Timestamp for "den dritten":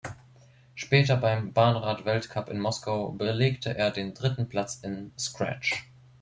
3.91-4.49